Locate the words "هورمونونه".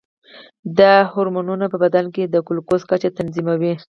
1.11-1.65